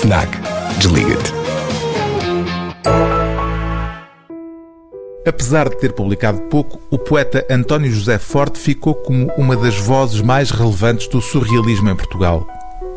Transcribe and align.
FNAC. 0.00 0.28
Desliga-te. 0.78 1.32
Apesar 5.26 5.68
de 5.68 5.76
ter 5.76 5.92
publicado 5.92 6.40
pouco, 6.42 6.80
o 6.88 6.96
poeta 6.96 7.44
António 7.50 7.90
José 7.90 8.16
Forte 8.16 8.60
ficou 8.60 8.94
como 8.94 9.26
uma 9.36 9.56
das 9.56 9.76
vozes 9.76 10.20
mais 10.20 10.52
relevantes 10.52 11.08
do 11.08 11.20
surrealismo 11.20 11.90
em 11.90 11.96
Portugal. 11.96 12.46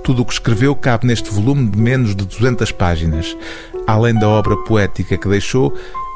Tudo 0.04 0.22
o 0.22 0.26
que 0.26 0.34
escreveu 0.34 0.76
cabe 0.76 1.08
neste 1.08 1.32
volume 1.32 1.72
de 1.72 1.80
menos 1.80 2.16
de 2.16 2.24
200 2.24 2.72
páginas. 2.72 3.36
Além 3.88 4.14
da 4.14 4.30
obra 4.30 4.56
poética 4.58 5.18
que 5.18 5.28
deixou, 5.28 5.74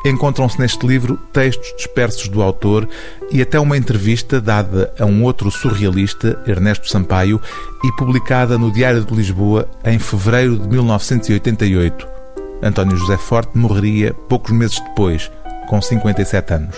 encontram-se 0.10 0.60
neste 0.60 0.86
livro 0.86 1.18
textos 1.34 1.74
dispersos 1.76 2.28
do 2.28 2.42
autor 2.42 2.88
e 3.32 3.42
até 3.42 3.60
uma 3.60 3.78
entrevista 3.78 4.40
dada 4.40 4.94
a 5.00 5.06
um 5.06 5.24
outro 5.24 5.50
surrealista, 5.50 6.40
Ernesto 6.46 6.90
Sampaio, 6.90 7.42
e 7.84 7.92
publicada 7.94 8.58
no 8.58 8.72
Diário 8.72 9.04
de 9.04 9.14
Lisboa 9.14 9.68
em 9.84 9.98
fevereiro 9.98 10.60
de 10.60 10.68
1988. 10.68 12.08
António 12.62 12.96
José 12.98 13.18
Forte 13.18 13.58
morreria 13.58 14.14
poucos 14.30 14.52
meses 14.52 14.80
depois, 14.80 15.32
com 15.68 15.82
57 15.82 16.54
anos. 16.54 16.76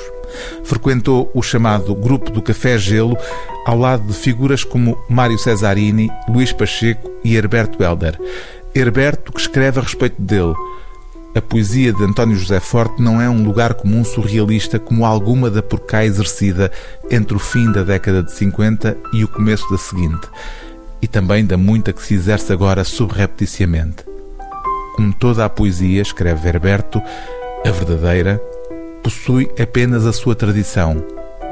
Frequentou 0.64 1.30
o 1.34 1.42
chamado 1.42 1.94
Grupo 1.96 2.32
do 2.32 2.42
Café 2.42 2.78
Gelo, 2.78 3.18
ao 3.66 3.78
lado 3.78 4.08
de 4.08 4.14
figuras 4.14 4.64
como 4.64 4.98
Mário 5.10 5.38
Cesarini, 5.38 6.10
Luís 6.30 6.52
Pacheco 6.52 7.12
e 7.24 7.36
Herberto 7.36 7.84
Helder. 7.84 8.18
Herberto 8.74 9.32
que 9.32 9.40
escreve 9.40 9.80
a 9.80 9.84
respeito 9.84 10.22
dele. 10.22 10.54
A 11.36 11.42
poesia 11.42 11.94
de 11.94 12.04
António 12.04 12.36
José 12.36 12.60
Forte 12.60 13.02
não 13.02 13.22
é 13.22 13.30
um 13.30 13.44
lugar 13.44 13.74
comum 13.76 14.04
surrealista 14.04 14.80
como 14.80 15.06
alguma 15.06 15.52
da 15.52 15.62
por 15.62 15.82
cá 15.82 16.04
exercida 16.04 16.72
entre 17.12 17.36
o 17.36 17.40
fim 17.40 17.72
da 17.72 17.84
década 17.84 18.24
de 18.24 18.32
50 18.32 18.98
e 19.14 19.24
o 19.24 19.28
começo 19.28 19.70
da 19.70 19.78
seguinte, 19.78 20.28
e 21.02 21.08
também 21.08 21.46
da 21.46 21.58
muita 21.58 21.94
que 21.94 22.02
se 22.02 22.16
exerce 22.16 22.52
agora 22.52 22.84
subrepticiamente. 22.84 24.04
Como 24.96 25.14
toda 25.14 25.46
a 25.46 25.50
poesia, 25.50 26.02
escreve 26.02 26.48
Herberto, 26.48 27.00
a 27.64 27.70
verdadeira, 27.70 28.42
possui 29.04 29.48
apenas 29.62 30.06
a 30.06 30.14
sua 30.14 30.34
tradição, 30.34 31.04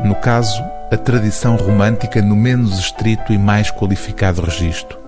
no 0.04 0.16
caso, 0.16 0.62
a 0.92 0.98
tradição 0.98 1.56
romântica 1.56 2.22
no 2.22 2.36
menos 2.36 2.80
estrito 2.80 3.32
e 3.32 3.38
mais 3.38 3.70
qualificado 3.70 4.42
registro. 4.42 5.05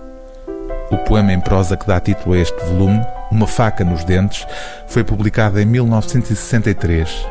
O 0.90 0.96
poema 0.96 1.32
em 1.34 1.40
prosa 1.40 1.76
que 1.76 1.86
dá 1.86 2.00
título 2.00 2.34
a 2.34 2.38
este 2.38 2.58
volume, 2.64 3.00
Uma 3.30 3.46
Faca 3.46 3.84
nos 3.84 4.04
Dentes, 4.04 4.46
foi 4.86 5.04
publicado 5.04 5.60
em 5.60 5.66
1963. 5.66 7.26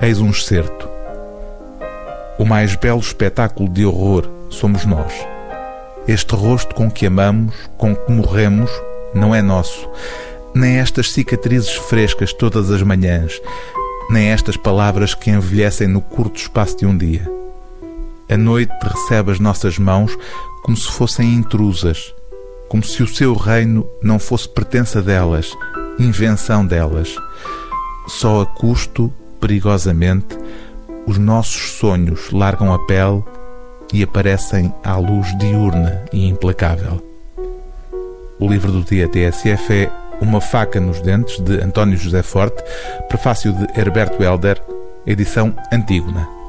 Eis 0.00 0.20
um 0.20 0.30
excerto. 0.30 0.88
O 2.38 2.44
mais 2.44 2.76
belo 2.76 3.00
espetáculo 3.00 3.68
de 3.68 3.84
horror 3.84 4.30
somos 4.48 4.84
nós. 4.84 5.12
Este 6.06 6.36
rosto 6.36 6.72
com 6.74 6.88
que 6.88 7.06
amamos, 7.06 7.54
com 7.76 7.96
que 7.96 8.12
morremos, 8.12 8.70
não 9.12 9.34
é 9.34 9.42
nosso. 9.42 9.88
Nem 10.54 10.78
estas 10.78 11.10
cicatrizes 11.10 11.74
frescas 11.74 12.32
todas 12.32 12.70
as 12.70 12.82
manhãs, 12.82 13.40
nem 14.08 14.30
estas 14.30 14.56
palavras 14.56 15.14
que 15.14 15.30
envelhecem 15.30 15.88
no 15.88 16.00
curto 16.00 16.36
espaço 16.36 16.78
de 16.78 16.86
um 16.86 16.96
dia. 16.96 17.28
A 18.30 18.36
noite 18.36 18.72
recebe 18.82 19.32
as 19.32 19.40
nossas 19.40 19.78
mãos 19.78 20.16
como 20.62 20.76
se 20.76 20.90
fossem 20.92 21.34
intrusas, 21.34 22.14
como 22.74 22.82
se 22.82 23.04
o 23.04 23.06
seu 23.06 23.34
reino 23.34 23.88
não 24.02 24.18
fosse 24.18 24.48
pertença 24.48 25.00
delas, 25.00 25.56
invenção 25.96 26.66
delas. 26.66 27.16
Só 28.08 28.42
a 28.42 28.46
custo, 28.46 29.12
perigosamente, 29.40 30.36
os 31.06 31.16
nossos 31.16 31.70
sonhos 31.78 32.32
largam 32.32 32.74
a 32.74 32.84
pele 32.84 33.22
e 33.92 34.02
aparecem 34.02 34.74
à 34.82 34.96
luz 34.96 35.38
diurna 35.38 36.04
e 36.12 36.26
implacável. 36.26 37.00
O 38.40 38.48
livro 38.48 38.72
do 38.72 38.82
dia 38.82 39.08
TSF 39.08 39.72
é 39.72 39.92
Uma 40.20 40.40
Faca 40.40 40.80
nos 40.80 41.00
Dentes, 41.00 41.38
de 41.38 41.60
António 41.60 41.96
José 41.96 42.24
Forte, 42.24 42.60
prefácio 43.08 43.52
de 43.52 43.78
Herberto 43.78 44.20
Helder, 44.20 44.60
edição 45.06 45.54
Antígona. 45.72 46.43